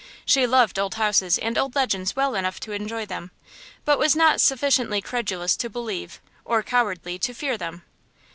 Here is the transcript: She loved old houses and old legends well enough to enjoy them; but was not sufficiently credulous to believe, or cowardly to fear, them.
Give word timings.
She 0.25 0.47
loved 0.47 0.79
old 0.79 0.95
houses 0.95 1.37
and 1.37 1.59
old 1.59 1.75
legends 1.75 2.15
well 2.15 2.33
enough 2.33 2.59
to 2.61 2.71
enjoy 2.71 3.05
them; 3.05 3.29
but 3.85 3.99
was 3.99 4.15
not 4.15 4.41
sufficiently 4.41 4.99
credulous 4.99 5.55
to 5.57 5.69
believe, 5.69 6.19
or 6.43 6.63
cowardly 6.63 7.19
to 7.19 7.33
fear, 7.35 7.55
them. 7.55 7.83